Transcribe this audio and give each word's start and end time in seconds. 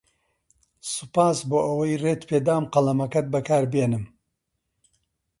سوپاس 0.93 1.37
بۆ 1.49 1.59
ئەوەی 1.65 1.99
ڕێت 2.03 2.21
پێدام 2.29 2.63
قەڵەمەکەت 2.73 3.25
بەکاربێنم. 3.33 4.05